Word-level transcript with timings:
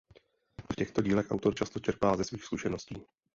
V 0.73 0.75
těchto 0.75 1.01
dílech 1.01 1.31
autor 1.31 1.55
často 1.55 1.79
čerpá 1.79 2.15
ze 2.17 2.23
svých 2.23 2.43
zkušeností. 2.43 3.05